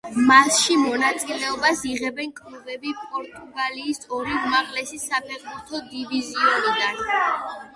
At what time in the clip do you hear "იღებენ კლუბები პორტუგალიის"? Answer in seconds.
1.89-4.01